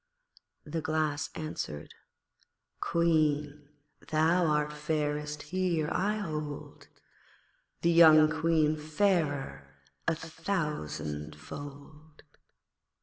[0.65, 1.93] The Glass answered
[2.79, 3.69] 'Queen,
[4.09, 6.87] thou art fairest here, I hold,
[7.83, 9.77] The young Queen fairer
[10.07, 12.23] a thousandfold.'